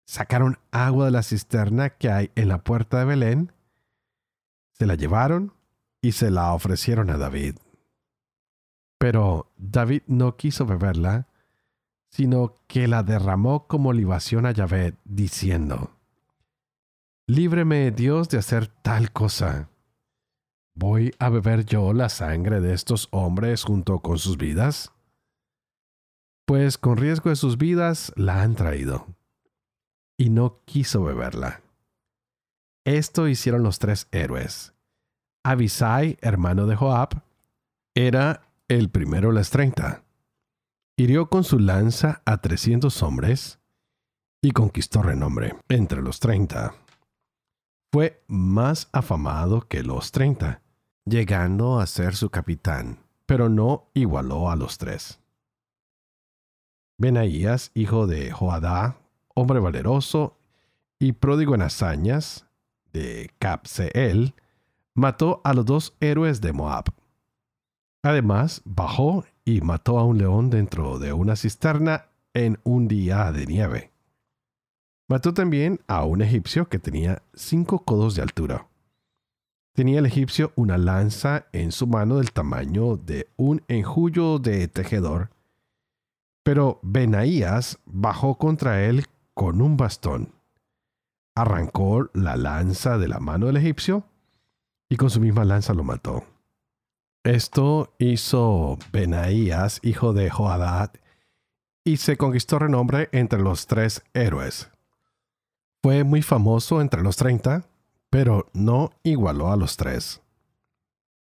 sacaron 0.05 0.59
agua 0.71 1.07
de 1.07 1.11
la 1.11 1.23
cisterna 1.23 1.91
que 1.91 2.11
hay 2.11 2.31
en 2.35 2.49
la 2.49 2.65
puerta 2.65 2.99
de 2.99 3.05
Belén, 3.05 3.53
se 4.73 4.87
la 4.87 4.95
llevaron 4.95 5.53
y 6.01 6.13
se 6.13 6.31
la 6.31 6.53
ofrecieron 6.53 7.11
a 7.11 7.17
David. 7.17 7.57
Pero 8.99 9.53
David 9.57 10.03
no 10.07 10.37
quiso 10.37 10.67
beberla, 10.67 11.29
sino 12.11 12.59
que 12.67 12.89
la 12.89 13.03
derramó 13.03 13.67
como 13.67 13.93
libación 13.93 14.47
a 14.47 14.53
Yahvé, 14.53 14.95
diciendo, 15.05 15.97
Líbreme 17.27 17.91
Dios 17.91 18.29
de 18.29 18.39
hacer 18.39 18.69
tal 18.69 19.13
cosa. 19.13 19.71
¿Voy 20.75 21.15
a 21.19 21.29
beber 21.29 21.65
yo 21.65 21.93
la 21.93 22.09
sangre 22.09 22.61
de 22.61 22.75
estos 22.75 23.09
hombres 23.13 23.65
junto 23.65 24.01
con 24.01 24.19
sus 24.19 24.37
vidas? 24.37 24.93
Pues 26.47 26.79
con 26.79 26.97
riesgo 26.97 27.31
de 27.31 27.37
sus 27.37 27.57
vidas 27.57 28.13
la 28.17 28.43
han 28.43 28.55
traído 28.57 29.07
y 30.23 30.31
no 30.31 30.61
quiso 30.67 31.03
beberla. 31.03 31.63
Esto 32.87 33.27
hicieron 33.27 33.65
los 33.65 33.81
tres 33.81 34.07
héroes. 34.13 34.73
Abisai, 35.43 36.17
hermano 36.21 36.69
de 36.69 36.77
Joab, 36.77 37.25
era 37.97 38.47
el 38.69 38.89
primero 38.89 39.31
de 39.31 39.35
las 39.35 39.51
treinta. 39.51 40.05
Hirió 40.97 41.29
con 41.29 41.43
su 41.43 41.59
lanza 41.59 42.23
a 42.25 42.41
trescientos 42.41 43.03
hombres 43.03 43.59
y 44.41 44.53
conquistó 44.53 45.03
renombre 45.03 45.57
entre 45.69 46.01
los 46.03 46.21
treinta. 46.21 46.77
Fue 47.93 48.23
más 48.29 48.89
afamado 48.93 49.63
que 49.63 49.83
los 49.83 50.13
treinta, 50.13 50.63
llegando 51.05 51.81
a 51.81 51.87
ser 51.89 52.15
su 52.15 52.31
capitán, 52.31 53.01
pero 53.27 53.49
no 53.49 53.91
igualó 53.93 54.53
a 54.53 54.55
los 54.55 54.79
tres. 54.79 55.19
Benaías, 56.97 57.73
hijo 57.75 58.07
de 58.07 58.31
Joadá, 58.31 59.02
hombre 59.35 59.61
valeroso 59.61 60.39
y 60.99 61.13
pródigo 61.13 61.55
en 61.55 61.63
hazañas, 61.63 62.47
de 62.93 63.31
Capseel, 63.39 64.35
mató 64.95 65.41
a 65.45 65.55
los 65.55 65.65
dos 65.65 65.97
héroes 66.01 66.41
de 66.41 66.53
Moab. 66.53 66.85
Además, 68.03 68.63
bajó 68.65 69.25
y 69.45 69.61
mató 69.61 69.99
a 69.99 70.05
un 70.05 70.19
león 70.19 70.51
dentro 70.51 70.99
de 70.99 71.13
una 71.13 71.37
cisterna 71.37 72.07
en 72.35 72.59
un 72.65 72.89
día 72.89 73.33
de 73.33 73.47
nieve. 73.47 73.93
Mató 75.09 75.35
también 75.35 75.81
a 75.87 76.05
un 76.05 76.23
egipcio 76.23 76.69
que 76.69 76.79
tenía 76.79 77.23
cinco 77.35 77.81
codos 77.85 78.15
de 78.15 78.23
altura. 78.23 78.69
Tenía 79.75 79.99
el 79.99 80.07
egipcio 80.07 80.53
una 80.55 80.79
lanza 80.79 81.47
en 81.53 81.73
su 81.73 81.87
mano 81.87 82.17
del 82.17 82.33
tamaño 82.33 82.97
de 82.97 83.29
un 83.37 83.63
enjullo 83.69 84.39
de 84.39 84.69
tejedor. 84.69 85.31
Pero 86.43 86.79
Benaías 86.83 87.79
bajó 87.87 88.37
contra 88.37 88.85
él 88.85 89.07
con 89.35 89.63
un 89.63 89.77
bastón. 89.77 90.35
Arrancó 91.35 92.11
la 92.13 92.37
lanza 92.37 92.99
de 92.99 93.09
la 93.09 93.19
mano 93.19 93.47
del 93.47 93.57
egipcio 93.57 94.05
y 94.89 94.97
con 94.97 95.11
su 95.11 95.21
misma 95.21 95.45
lanza 95.45 95.75
lo 95.75 95.85
mató. 95.85 96.25
Esto 97.25 97.95
hizo 97.99 98.79
Benaías, 98.93 99.79
hijo 99.83 100.13
de 100.13 100.29
Joadad, 100.29 100.93
y 101.85 101.97
se 101.99 102.17
conquistó 102.17 102.59
renombre 102.59 103.09
entre 103.13 103.41
los 103.41 103.67
tres 103.67 104.03
héroes. 104.13 104.71
Fue 105.83 106.05
muy 106.05 106.23
famoso 106.23 106.81
entre 106.81 107.03
los 107.03 107.17
treinta, 107.17 107.65
pero 108.11 108.51
no 108.53 108.91
igualó 109.03 109.51
a 109.51 109.57
los 109.57 109.77
tres. 109.77 110.21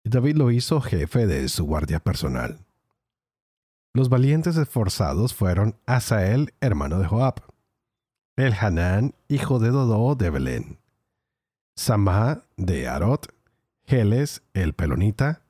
David 0.04 0.36
lo 0.36 0.50
hizo 0.50 0.80
jefe 0.80 1.26
de 1.26 1.48
su 1.48 1.64
guardia 1.64 2.00
personal. 2.00 2.58
Los 3.94 4.08
valientes 4.08 4.56
esforzados 4.56 5.34
fueron 5.34 5.78
Asael, 5.86 6.52
hermano 6.60 6.98
de 6.98 7.06
Joab, 7.06 7.40
el 8.36 8.52
Hanán, 8.52 9.14
hijo 9.28 9.58
de 9.58 9.70
Dodó 9.70 10.14
de 10.14 10.30
Belén, 10.30 10.78
Samá 11.74 12.42
de 12.56 12.86
Arot, 12.86 13.34
Geles, 13.86 14.42
el 14.52 14.74
Pelonita, 14.74 15.42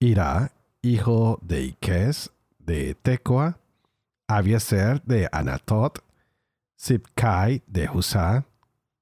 Ira, 0.00 0.52
hijo 0.82 1.38
de 1.42 1.62
Iques 1.62 2.30
de 2.58 2.94
Tecoa, 2.94 3.58
Abiaser 4.26 5.02
de 5.04 5.28
Anatot, 5.30 6.04
Sibkai 6.76 7.62
de 7.66 7.88
Husá, 7.88 8.44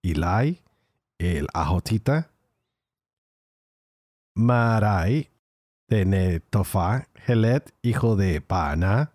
Ilai, 0.02 0.60
el 1.18 1.48
Ajotita, 1.54 2.30
Marai 4.34 5.30
de 5.88 6.04
Netofa, 6.04 7.08
Helet, 7.26 7.74
hijo 7.82 8.16
de 8.16 8.40
Baana, 8.40 9.12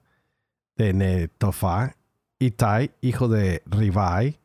de 0.76 0.94
Netofa, 0.94 1.96
Itai, 2.44 2.92
hijo 3.00 3.30
de 3.30 3.64
Ribai, 3.66 4.38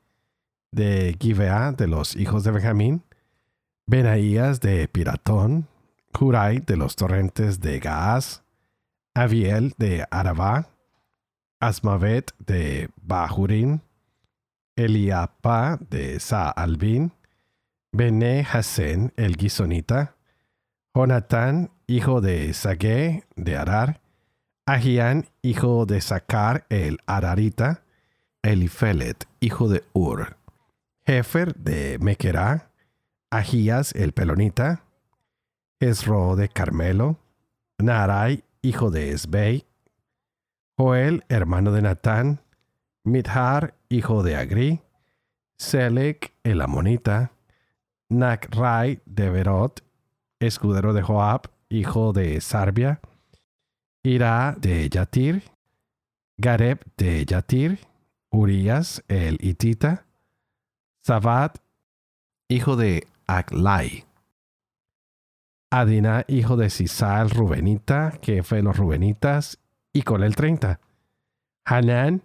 de 0.70 1.16
Givea, 1.20 1.72
de 1.72 1.88
los 1.88 2.14
hijos 2.14 2.44
de 2.44 2.52
Benjamín, 2.52 3.02
Benaías 3.86 4.60
de 4.60 4.86
Piratón, 4.86 5.66
Hurai 6.16 6.60
de 6.60 6.76
los 6.76 6.94
torrentes 6.94 7.60
de 7.60 7.80
Gaas, 7.80 8.44
Abiel 9.14 9.74
de 9.78 10.06
Arabá, 10.12 10.68
Asmavet 11.58 12.32
de 12.38 12.88
Bahurín, 13.02 13.82
Eliapa 14.76 15.80
de 15.90 16.20
Saalbin, 16.20 17.10
Bene 17.90 18.46
Hasen 18.48 19.12
el 19.16 19.34
Gisonita, 19.36 20.14
Jonatán, 20.94 21.72
hijo 21.88 22.20
de 22.20 22.54
Sague 22.54 23.24
de 23.34 23.56
Arar, 23.56 24.00
Ahian, 24.66 25.26
hijo 25.42 25.84
de 25.84 26.00
Sacar 26.00 26.64
el 26.68 26.98
Ararita, 27.06 27.82
Elifelet, 28.48 29.26
hijo 29.40 29.68
de 29.68 29.84
Ur, 29.92 30.38
Jefer 31.06 31.54
de 31.54 31.98
Mequerá, 32.00 32.70
Ahías 33.30 33.94
el 33.94 34.12
Pelonita, 34.12 34.84
Esro 35.80 36.34
de 36.34 36.48
Carmelo, 36.48 37.18
Narai, 37.76 38.44
hijo 38.62 38.90
de 38.90 39.10
Esbei, 39.10 39.66
Joel, 40.78 41.24
hermano 41.28 41.72
de 41.72 41.82
Natán, 41.82 42.40
Midhar, 43.04 43.74
hijo 43.90 44.22
de 44.22 44.36
Agri, 44.36 44.80
Selec, 45.58 46.32
el 46.42 46.62
Amonita, 46.62 47.32
Nakrai 48.08 49.02
de 49.04 49.28
Berot, 49.28 49.84
escudero 50.40 50.94
de 50.94 51.02
Joab, 51.02 51.50
hijo 51.68 52.14
de 52.14 52.40
Sarbia, 52.40 53.00
Ira 54.02 54.56
de 54.58 54.88
Yatir, 54.88 55.42
Gareb 56.38 56.80
de 56.96 57.26
Yatir, 57.26 57.87
Urias 58.30 59.02
el 59.08 59.38
Hitita, 59.40 60.06
Sabat, 61.02 61.58
hijo 62.48 62.76
de 62.76 63.06
Aglai, 63.26 64.04
Adina, 65.70 66.24
hijo 66.28 66.56
de 66.56 66.70
Sisal 66.70 67.30
Rubenita, 67.30 68.18
que 68.22 68.42
fue 68.42 68.62
los 68.62 68.76
Rubenitas, 68.76 69.58
y 69.92 70.02
con 70.02 70.22
el 70.22 70.34
30. 70.34 70.80
Hanán, 71.64 72.22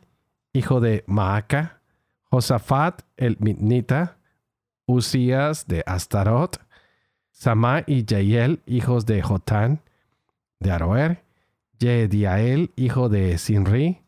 hijo 0.54 0.80
de 0.80 1.04
Maaca, 1.08 1.82
Josafat 2.24 3.02
el 3.18 3.38
Mitnita, 3.40 4.18
Usías 4.86 5.68
de 5.68 5.84
Astarot, 5.86 6.62
Samá 7.32 7.84
y 7.86 8.06
Jael, 8.08 8.62
hijos 8.66 9.06
de 9.06 9.22
Jotán, 9.22 9.82
de 10.60 10.72
Aroer, 10.72 11.24
Jediael, 11.80 12.72
hijo 12.76 13.10
de 13.10 13.38
Sinri, 13.38 14.03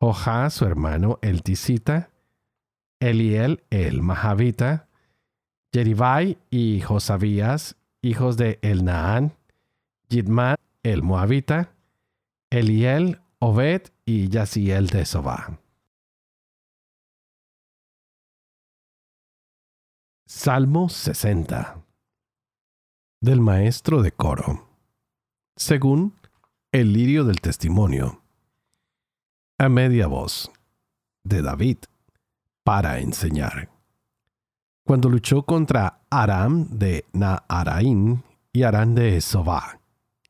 Joja, 0.00 0.50
su 0.50 0.64
hermano, 0.64 1.18
el 1.22 1.42
Tisita, 1.42 2.10
Eliel, 3.00 3.64
el 3.70 4.02
Mahavita, 4.02 4.88
Jeribai 5.72 6.38
y 6.50 6.80
Josabías, 6.80 7.76
hijos 8.02 8.36
de 8.36 8.58
Elnaán, 8.62 9.32
Yidmat, 10.08 10.60
el 10.82 11.02
Moabita, 11.02 11.74
Eliel, 12.50 13.20
Obed 13.38 13.82
y 14.04 14.28
Yaziel 14.28 14.88
de 14.88 15.04
Sobá. 15.04 15.58
Salmo 20.26 20.88
60 20.88 21.84
del 23.20 23.40
maestro 23.40 24.02
de 24.02 24.12
coro, 24.12 24.68
según 25.56 26.14
el 26.72 26.92
lirio 26.92 27.24
del 27.24 27.40
testimonio, 27.40 28.23
a 29.64 29.68
media 29.70 30.06
voz, 30.06 30.52
de 31.24 31.40
David, 31.40 31.78
para 32.64 32.98
enseñar. 32.98 33.70
Cuando 34.86 35.08
luchó 35.08 35.44
contra 35.44 36.02
Aram 36.10 36.68
de 36.68 37.06
Naaraín 37.14 38.22
y 38.52 38.64
Aram 38.64 38.94
de 38.94 39.20
Sobá, 39.22 39.80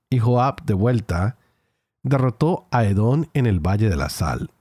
y 0.09 0.21
Joab 0.21 0.65
de 0.65 0.75
vuelta, 0.75 1.37
derrotó 2.05 2.69
a 2.71 2.85
Edón 2.85 3.29
en 3.35 3.47
el 3.47 3.59
Valle 3.59 3.89
de 3.89 3.97
la 3.97 4.09
Sal, 4.09 4.53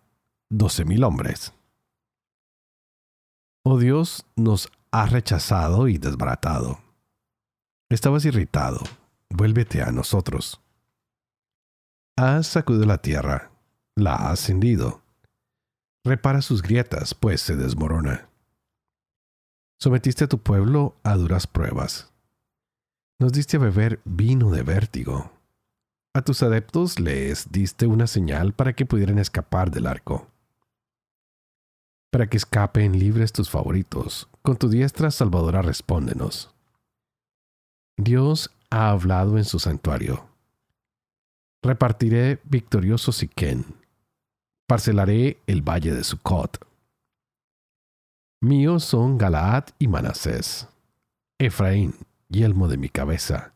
doce 0.50 0.86
mil 0.86 1.04
hombres. 1.04 1.54
Oh 3.64 3.78
Dios, 3.78 4.26
nos 4.36 4.72
has 4.92 5.12
rechazado 5.12 5.88
y 5.88 6.00
desbaratado. 6.00 6.80
Estabas 7.90 8.26
irritado, 8.26 8.82
vuélvete 9.30 9.84
a 9.84 9.92
nosotros. 9.92 10.60
Has 12.18 12.48
sacudido 12.48 12.86
la 12.86 12.98
tierra, 12.98 13.53
la 13.96 14.16
has 14.16 14.50
hendido. 14.50 15.02
Repara 16.06 16.42
sus 16.42 16.62
grietas, 16.62 17.14
pues 17.14 17.42
se 17.42 17.56
desmorona. 17.56 18.30
Sometiste 19.80 20.26
a 20.26 20.28
tu 20.28 20.40
pueblo 20.40 20.96
a 21.04 21.16
duras 21.16 21.48
pruebas. 21.48 22.12
Nos 23.20 23.32
diste 23.32 23.58
a 23.58 23.60
beber 23.60 24.02
vino 24.06 24.52
de 24.52 24.64
vértigo. 24.64 25.32
A 26.14 26.22
tus 26.22 26.44
adeptos 26.44 27.00
les 27.00 27.52
diste 27.52 27.88
una 27.88 28.08
señal 28.08 28.54
para 28.54 28.74
que 28.74 28.86
pudieran 28.86 29.20
escapar 29.20 29.72
del 29.72 29.88
arco 29.88 30.28
para 32.14 32.28
que 32.28 32.38
escapen 32.38 33.00
libres 33.00 33.34
tus 33.34 33.50
favoritos. 33.50 34.30
Con 34.44 34.56
tu 34.56 34.70
diestra 34.70 35.10
salvadora 35.10 35.64
respóndenos. 35.64 36.54
Dios 37.98 38.52
ha 38.70 38.92
hablado 38.92 39.40
en 39.40 39.46
su 39.46 39.58
santuario. 39.58 40.30
Repartiré 41.64 42.40
victorioso 42.44 43.12
Siquén. 43.12 43.66
Parcelaré 44.74 45.38
el 45.46 45.62
valle 45.62 45.94
de 45.94 46.04
Sucot. 46.04 46.58
Míos 48.42 48.84
son 48.84 49.20
Galaad 49.20 49.66
y 49.78 49.88
Manasés. 49.88 50.68
Efraín, 51.38 51.94
yelmo 52.28 52.68
de 52.68 52.78
mi 52.78 52.90
cabeza. 52.90 53.54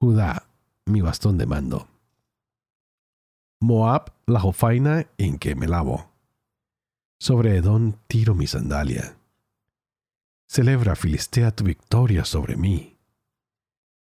Judá, 0.00 0.48
mi 0.84 1.00
bastón 1.00 1.38
de 1.38 1.46
mando. 1.46 1.86
Moab, 3.60 4.12
la 4.26 4.40
jofaina 4.40 5.06
en 5.16 5.38
que 5.38 5.54
me 5.54 5.68
lavo 5.68 6.10
sobre 7.20 7.56
Edón 7.56 8.00
tiro 8.08 8.34
mi 8.34 8.48
sandalia. 8.48 9.14
Celebra, 10.48 10.96
Filistea, 10.96 11.52
tu 11.52 11.62
victoria 11.62 12.24
sobre 12.24 12.56
mí. 12.56 12.98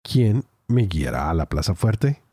¿Quién 0.01 0.45
me 0.67 0.87
guiará 0.87 1.29
a 1.29 1.35
la 1.35 1.47
plaza 1.47 1.75
fuerte? 1.75 2.23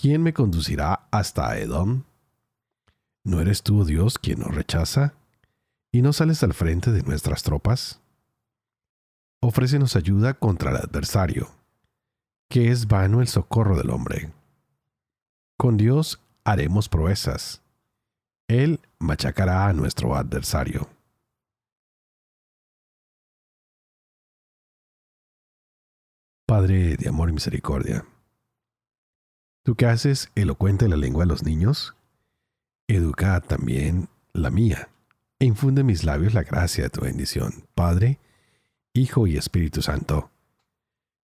¿Quién 0.00 0.22
me 0.22 0.32
conducirá 0.32 1.08
hasta 1.10 1.58
Edom? 1.58 2.04
¿No 3.24 3.40
eres 3.40 3.62
tú, 3.62 3.80
oh 3.80 3.84
Dios, 3.84 4.18
quien 4.18 4.40
nos 4.40 4.54
rechaza? 4.54 5.14
¿Y 5.92 6.02
no 6.02 6.12
sales 6.12 6.42
al 6.42 6.54
frente 6.54 6.92
de 6.92 7.02
nuestras 7.02 7.42
tropas? 7.42 8.00
Ofrécenos 9.40 9.96
ayuda 9.96 10.34
contra 10.34 10.70
el 10.70 10.76
adversario, 10.76 11.50
que 12.48 12.70
es 12.70 12.86
vano 12.86 13.20
el 13.20 13.28
socorro 13.28 13.76
del 13.76 13.90
hombre. 13.90 14.32
Con 15.56 15.76
Dios 15.76 16.20
haremos 16.44 16.88
proezas 16.88 17.64
él 18.48 18.80
machacará 18.98 19.68
a 19.68 19.72
nuestro 19.72 20.14
adversario. 20.14 20.88
Padre 26.46 26.96
de 26.96 27.08
amor 27.08 27.30
y 27.30 27.32
misericordia, 27.32 28.04
tú 29.64 29.76
que 29.76 29.86
haces 29.86 30.30
elocuente 30.34 30.88
la 30.88 30.96
lengua 30.96 31.24
de 31.24 31.28
los 31.28 31.42
niños, 31.42 31.96
educa 32.88 33.40
también 33.40 34.08
la 34.32 34.50
mía, 34.50 34.88
e 35.38 35.46
infunde 35.46 35.82
en 35.82 35.86
mis 35.86 36.04
labios 36.04 36.34
la 36.34 36.42
gracia 36.42 36.84
de 36.84 36.90
tu 36.90 37.00
bendición, 37.02 37.66
Padre, 37.74 38.18
Hijo 38.92 39.26
y 39.26 39.36
Espíritu 39.36 39.82
Santo. 39.82 40.30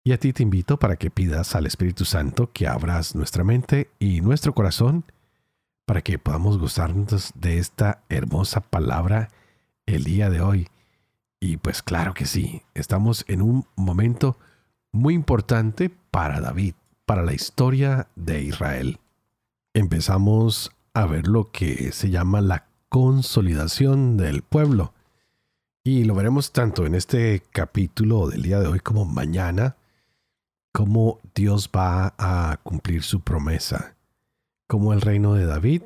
Y 0.03 0.11
a 0.11 0.19
ti 0.19 0.33
te 0.33 0.43
invito 0.43 0.77
para 0.77 0.97
que 0.97 1.09
pidas 1.09 1.55
al 1.55 1.65
Espíritu 1.65 2.03
Santo 2.03 2.51
que 2.51 2.67
abras 2.67 3.15
nuestra 3.15 3.43
mente 3.43 3.89
y 3.99 4.21
nuestro 4.21 4.53
corazón 4.53 5.05
para 5.85 6.01
que 6.01 6.19
podamos 6.19 6.57
gozarnos 6.57 7.31
de 7.35 7.57
esta 7.57 8.03
hermosa 8.09 8.61
palabra 8.61 9.29
el 9.85 10.03
día 10.03 10.29
de 10.29 10.41
hoy. 10.41 10.67
Y 11.39 11.57
pues 11.57 11.81
claro 11.81 12.13
que 12.13 12.25
sí, 12.25 12.63
estamos 12.73 13.25
en 13.27 13.41
un 13.41 13.65
momento 13.75 14.37
muy 14.91 15.13
importante 15.13 15.89
para 16.11 16.39
David, 16.39 16.75
para 17.05 17.23
la 17.23 17.33
historia 17.33 18.07
de 18.15 18.41
Israel. 18.41 18.99
Empezamos 19.73 20.71
a 20.93 21.05
ver 21.05 21.27
lo 21.27 21.51
que 21.51 21.91
se 21.91 22.09
llama 22.09 22.41
la 22.41 22.67
consolidación 22.89 24.17
del 24.17 24.43
pueblo. 24.43 24.93
Y 25.83 26.03
lo 26.03 26.15
veremos 26.15 26.51
tanto 26.51 26.85
en 26.85 26.95
este 26.95 27.41
capítulo 27.51 28.27
del 28.27 28.43
día 28.43 28.59
de 28.59 28.67
hoy 28.67 28.79
como 28.79 29.05
mañana 29.05 29.75
cómo 30.71 31.19
Dios 31.35 31.69
va 31.75 32.13
a 32.17 32.59
cumplir 32.63 33.03
su 33.03 33.21
promesa, 33.21 33.95
cómo 34.67 34.93
el 34.93 35.01
reino 35.01 35.33
de 35.33 35.45
David 35.45 35.83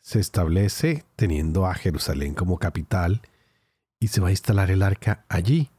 se 0.00 0.20
establece 0.20 1.04
teniendo 1.16 1.66
a 1.66 1.74
Jerusalén 1.74 2.34
como 2.34 2.58
capital 2.58 3.22
y 4.00 4.08
se 4.08 4.20
va 4.20 4.28
a 4.28 4.32
instalar 4.32 4.70
el 4.70 4.82
arca 4.82 5.24
allí. 5.28 5.70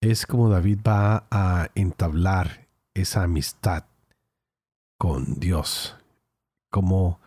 Es 0.00 0.26
como 0.26 0.48
David 0.48 0.80
va 0.86 1.26
a 1.30 1.70
entablar 1.74 2.66
esa 2.94 3.24
amistad 3.24 3.84
con 4.98 5.38
Dios, 5.38 5.96
cómo 6.70 7.20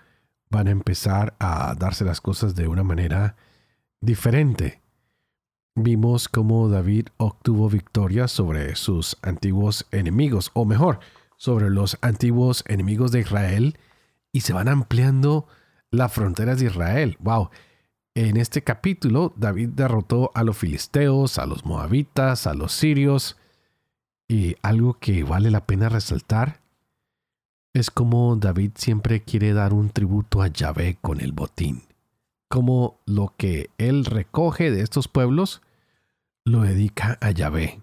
van 0.50 0.68
a 0.68 0.72
empezar 0.72 1.36
a 1.40 1.76
darse 1.76 2.06
las 2.06 2.22
cosas 2.22 2.56
de 2.56 2.68
una 2.68 2.84
manera 2.84 3.36
diferente 4.02 4.82
vimos 5.84 6.28
cómo 6.28 6.70
David 6.70 7.08
obtuvo 7.18 7.70
victoria 7.70 8.28
sobre 8.28 8.76
sus 8.76 9.18
antiguos 9.22 9.88
enemigos, 9.92 10.52
o 10.54 10.66
mejor, 10.66 11.00
sobre 11.38 11.70
los 11.70 11.98
antiguos 12.02 12.64
enemigos 12.68 13.12
de 13.12 13.22
Israel, 13.22 13.78
y 14.32 14.42
se 14.42 14.54
van 14.54 14.68
ampliando 14.68 15.48
las 15.92 16.14
fronteras 16.14 16.60
de 16.60 16.68
Israel. 16.68 17.18
¡Wow! 17.20 17.50
En 18.16 18.38
este 18.38 18.64
capítulo, 18.64 19.34
David 19.38 19.70
derrotó 19.70 20.32
a 20.34 20.44
los 20.44 20.58
filisteos, 20.58 21.38
a 21.38 21.46
los 21.46 21.66
moabitas, 21.66 22.48
a 22.48 22.54
los 22.54 22.74
sirios, 22.74 23.38
y 24.28 24.58
algo 24.62 24.96
que 24.96 25.24
vale 25.24 25.50
la 25.50 25.66
pena 25.66 25.90
resaltar 25.90 26.60
es 27.74 27.92
como 27.92 28.36
David 28.36 28.72
siempre 28.76 29.22
quiere 29.22 29.54
dar 29.54 29.74
un 29.74 29.90
tributo 29.90 30.42
a 30.42 30.48
Yahvé 30.48 30.98
con 31.02 31.22
el 31.22 31.32
botín. 31.32 31.84
Como 32.48 33.00
lo 33.06 33.34
que 33.38 33.70
él 33.78 34.06
recoge 34.06 34.72
de 34.72 34.82
estos 34.82 35.08
pueblos 35.08 35.62
lo 36.46 36.62
dedica 36.62 37.18
a 37.22 37.32
Yahvé. 37.32 37.82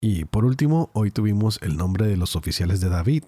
Y 0.00 0.24
por 0.24 0.44
último, 0.44 0.90
hoy 0.92 1.10
tuvimos 1.10 1.58
el 1.60 1.76
nombre 1.76 2.06
de 2.06 2.16
los 2.16 2.36
oficiales 2.36 2.80
de 2.80 2.88
David. 2.88 3.24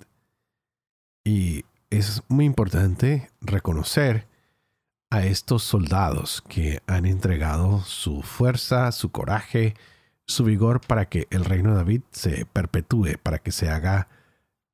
Y 1.24 1.64
es 1.90 2.22
muy 2.28 2.44
importante 2.44 3.30
reconocer 3.40 4.26
a 5.10 5.26
estos 5.26 5.62
soldados 5.62 6.42
que 6.48 6.80
han 6.86 7.04
entregado 7.04 7.80
su 7.80 8.22
fuerza, 8.22 8.92
su 8.92 9.10
coraje, 9.10 9.74
su 10.26 10.44
vigor 10.44 10.80
para 10.80 11.06
que 11.06 11.26
el 11.30 11.44
reino 11.44 11.70
de 11.70 11.76
David 11.76 12.02
se 12.12 12.46
perpetúe, 12.46 13.18
para 13.22 13.38
que 13.38 13.52
se 13.52 13.68
haga 13.68 14.08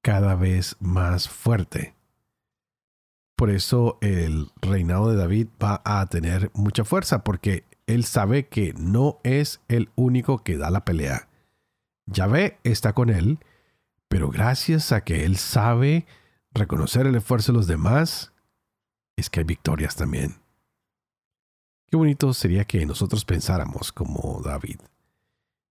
cada 0.02 0.34
vez 0.34 0.76
más 0.80 1.28
fuerte. 1.28 1.94
Por 3.36 3.50
eso 3.50 3.98
el 4.00 4.50
reinado 4.60 5.10
de 5.10 5.16
David 5.16 5.48
va 5.62 5.80
a 5.84 6.04
tener 6.06 6.50
mucha 6.54 6.84
fuerza, 6.84 7.22
porque 7.22 7.64
él 7.86 8.04
sabe 8.04 8.48
que 8.48 8.74
no 8.74 9.20
es 9.22 9.60
el 9.68 9.90
único 9.94 10.38
que 10.38 10.56
da 10.56 10.70
la 10.70 10.84
pelea. 10.84 11.28
Yahvé 12.06 12.58
está 12.64 12.94
con 12.94 13.10
él, 13.10 13.38
pero 14.08 14.30
gracias 14.30 14.92
a 14.92 15.02
que 15.02 15.24
él 15.24 15.36
sabe 15.36 16.06
reconocer 16.52 17.06
el 17.06 17.14
esfuerzo 17.14 17.52
de 17.52 17.58
los 17.58 17.66
demás, 17.66 18.32
es 19.16 19.30
que 19.30 19.40
hay 19.40 19.44
victorias 19.44 19.96
también. 19.96 20.36
Qué 21.86 21.96
bonito 21.96 22.34
sería 22.34 22.64
que 22.64 22.84
nosotros 22.86 23.24
pensáramos 23.24 23.92
como 23.92 24.42
David, 24.44 24.80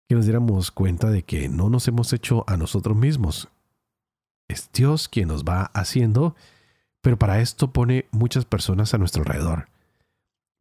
que 0.08 0.16
nos 0.16 0.26
diéramos 0.26 0.72
cuenta 0.72 1.10
de 1.10 1.24
que 1.24 1.50
no 1.50 1.70
nos 1.70 1.88
hemos 1.88 2.14
hecho 2.14 2.44
a 2.48 2.58
nosotros 2.58 2.96
mismos. 2.96 3.50
Es 4.48 4.70
Dios 4.72 5.08
quien 5.08 5.28
nos 5.28 5.44
va 5.44 5.72
haciendo, 5.74 6.36
pero 7.02 7.18
para 7.18 7.40
esto 7.42 7.72
pone 7.72 8.08
muchas 8.12 8.46
personas 8.46 8.94
a 8.94 8.98
nuestro 8.98 9.24
alrededor 9.24 9.70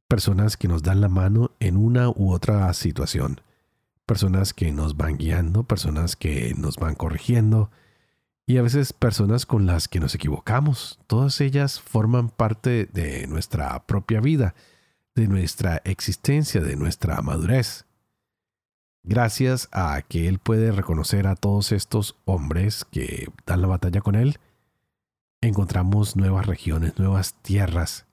personas 0.09 0.57
que 0.57 0.68
nos 0.68 0.85
dan 0.85 1.01
la 1.01 1.09
mano 1.09 1.51
en 1.61 1.77
una 1.77 2.09
u 2.09 2.33
otra 2.33 2.73
situación, 2.73 3.40
personas 4.07 4.55
que 4.55 4.70
nos 4.70 4.97
van 4.97 5.16
guiando, 5.16 5.64
personas 5.64 6.14
que 6.14 6.55
nos 6.57 6.77
van 6.77 6.94
corrigiendo 6.94 7.70
y 8.47 8.59
a 8.59 8.62
veces 8.62 8.92
personas 8.92 9.44
con 9.44 9.66
las 9.66 9.88
que 9.88 10.01
nos 10.01 10.14
equivocamos. 10.14 11.01
Todas 11.07 11.40
ellas 11.40 11.81
forman 11.81 12.29
parte 12.29 12.88
de 12.92 13.27
nuestra 13.27 13.87
propia 13.87 14.20
vida, 14.20 14.55
de 15.16 15.27
nuestra 15.27 15.81
existencia, 15.85 16.61
de 16.61 16.77
nuestra 16.77 17.20
madurez. 17.23 17.85
Gracias 19.07 19.69
a 19.71 20.01
que 20.01 20.29
Él 20.29 20.38
puede 20.38 20.73
reconocer 20.73 21.27
a 21.27 21.37
todos 21.37 21.73
estos 21.73 22.17
hombres 22.25 22.87
que 22.90 23.29
dan 23.45 23.61
la 23.61 23.69
batalla 23.69 24.01
con 24.01 24.14
Él, 24.14 24.38
encontramos 25.43 26.17
nuevas 26.17 26.47
regiones, 26.47 26.99
nuevas 26.99 27.35
tierras, 27.43 28.07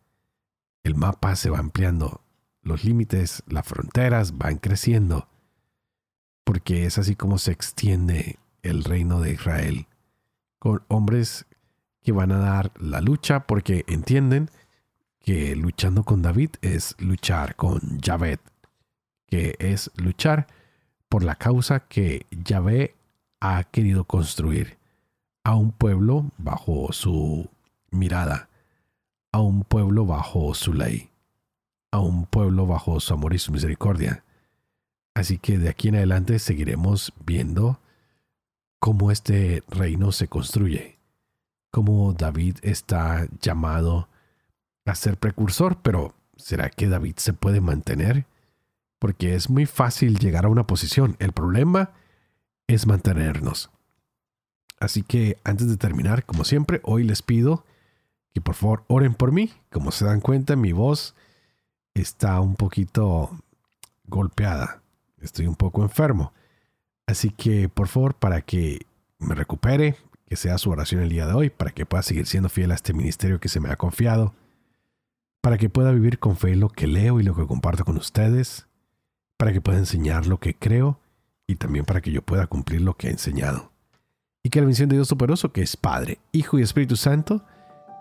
el 0.84 0.96
mapa 0.96 1.38
se 1.38 1.50
va 1.50 1.60
ampliando, 1.60 2.22
los 2.62 2.84
límites, 2.84 3.42
las 3.48 3.66
fronteras 3.66 4.38
van 4.38 4.58
creciendo, 4.58 5.30
porque 6.44 6.86
es 6.86 6.98
así 6.98 7.16
como 7.16 7.38
se 7.38 7.54
extiende 7.54 8.38
el 8.62 8.84
reino 8.84 9.22
de 9.22 9.32
Israel, 9.32 9.88
con 10.60 10.84
hombres 10.90 11.46
que 12.02 12.12
van 12.12 12.34
a 12.34 12.40
dar 12.40 12.74
la 12.78 13.00
lucha 13.00 13.48
porque 13.48 13.86
entienden 13.88 14.50
que 15.20 15.56
luchando 15.56 16.04
con 16.04 16.22
David 16.22 16.50
es 16.62 16.96
luchar 17.00 17.56
con 17.56 18.00
Yahvé, 18.00 18.40
que 19.28 19.56
es 19.60 19.90
luchar 19.96 20.48
por 21.12 21.24
la 21.24 21.36
causa 21.36 21.82
que 21.82 22.26
Yahvé 22.32 22.96
ha 23.42 23.64
querido 23.66 24.06
construir 24.06 24.78
a 25.44 25.56
un 25.56 25.72
pueblo 25.72 26.32
bajo 26.38 26.92
su 26.94 27.50
mirada 27.92 28.48
a 29.32 29.40
un 29.40 29.64
pueblo 29.64 30.06
bajo 30.06 30.54
su 30.54 30.74
ley, 30.74 31.10
a 31.92 32.00
un 32.00 32.26
pueblo 32.26 32.66
bajo 32.66 33.00
su 33.00 33.14
amor 33.14 33.34
y 33.34 33.40
su 33.40 33.52
misericordia. 33.52 34.24
Así 35.14 35.38
que 35.38 35.58
de 35.58 35.70
aquí 35.70 35.90
en 35.90 35.96
adelante 35.96 36.40
seguiremos 36.40 37.14
viendo 37.26 37.80
cómo 38.80 39.12
este 39.12 39.64
reino 39.70 40.12
se 40.12 40.28
construye, 40.28 40.98
cómo 41.72 42.14
David 42.14 42.58
está 42.62 43.28
llamado 43.42 44.10
a 44.86 44.96
ser 44.96 45.18
precursor, 45.18 45.78
pero 45.82 46.14
¿será 46.36 46.70
que 46.70 46.88
David 46.88 47.16
se 47.18 47.34
puede 47.34 47.62
mantener? 47.62 48.26
Porque 49.02 49.34
es 49.34 49.50
muy 49.50 49.66
fácil 49.66 50.20
llegar 50.20 50.46
a 50.46 50.50
una 50.50 50.68
posición. 50.68 51.16
El 51.18 51.32
problema 51.32 51.90
es 52.68 52.86
mantenernos. 52.86 53.72
Así 54.80 55.02
que 55.02 55.40
antes 55.44 55.68
de 55.68 55.78
terminar, 55.78 56.24
como 56.24 56.44
siempre, 56.44 56.82
hoy 56.84 57.04
les 57.04 57.24
pido 57.24 57.66
que 58.32 58.42
por 58.42 58.54
favor 58.54 58.86
oren 58.88 59.16
por 59.16 59.32
mí. 59.32 59.52
Como 59.72 59.92
se 59.92 60.06
dan 60.06 60.22
cuenta, 60.22 60.56
mi 60.56 60.72
voz 60.72 61.16
está 61.96 62.40
un 62.42 62.56
poquito 62.56 63.36
golpeada. 64.06 64.84
Estoy 65.20 65.48
un 65.48 65.56
poco 65.56 65.82
enfermo. 65.82 66.32
Así 67.08 67.32
que 67.32 67.70
por 67.70 67.88
favor, 67.88 68.14
para 68.14 68.42
que 68.42 68.86
me 69.18 69.34
recupere, 69.34 69.96
que 70.28 70.36
sea 70.36 70.60
su 70.60 70.70
oración 70.70 71.02
el 71.02 71.10
día 71.10 71.26
de 71.26 71.34
hoy, 71.34 71.50
para 71.50 71.72
que 71.72 71.88
pueda 71.88 72.04
seguir 72.04 72.28
siendo 72.28 72.50
fiel 72.50 72.70
a 72.70 72.76
este 72.76 72.94
ministerio 72.94 73.40
que 73.40 73.50
se 73.50 73.60
me 73.60 73.70
ha 73.72 73.78
confiado, 73.78 74.36
para 75.42 75.58
que 75.58 75.70
pueda 75.70 75.92
vivir 75.92 76.20
con 76.20 76.38
fe 76.38 76.56
lo 76.56 76.70
que 76.70 76.86
leo 76.86 77.20
y 77.20 77.24
lo 77.24 77.36
que 77.36 77.48
comparto 77.48 77.84
con 77.84 77.98
ustedes, 77.98 78.68
para 79.42 79.54
que 79.54 79.60
pueda 79.60 79.80
enseñar 79.80 80.28
lo 80.28 80.40
que 80.40 80.54
creo 80.54 81.00
y 81.48 81.56
también 81.56 81.84
para 81.84 82.00
que 82.00 82.12
yo 82.12 82.22
pueda 82.22 82.46
cumplir 82.46 82.82
lo 82.82 82.96
que 82.96 83.08
he 83.08 83.10
enseñado. 83.10 83.72
Y 84.44 84.52
que 84.52 84.60
la 84.60 84.66
bendición 84.66 84.88
de 84.88 84.98
Dios 84.98 85.08
superoso, 85.08 85.52
que 85.52 85.64
es 85.64 85.76
Padre, 85.76 86.20
Hijo 86.32 86.60
y 86.60 86.62
Espíritu 86.62 86.96
Santo, 86.96 87.44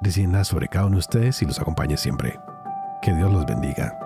descienda 0.03 0.45
sobre 0.45 0.69
cada 0.69 0.85
uno 0.85 0.97
de 0.97 1.01
ustedes 1.01 1.41
y 1.41 1.47
los 1.47 1.59
acompañe 1.59 1.97
siempre. 1.97 2.39
Que 3.01 3.15
Dios 3.15 3.33
los 3.33 3.47
bendiga. 3.47 3.99